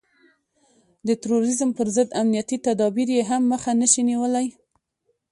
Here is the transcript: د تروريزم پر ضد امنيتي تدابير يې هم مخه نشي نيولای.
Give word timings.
د 1.07 1.09
تروريزم 1.23 1.69
پر 1.77 1.87
ضد 1.95 2.09
امنيتي 2.21 2.57
تدابير 2.67 3.09
يې 3.17 3.21
هم 3.29 3.41
مخه 3.51 3.71
نشي 3.81 4.01
نيولای. 4.09 4.47